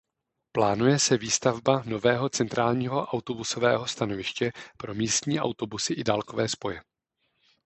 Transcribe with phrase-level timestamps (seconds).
[0.51, 6.81] Plánuje se výstavba nového centrálního autobusového stanoviště pro místní autobusy i dálkové spoje.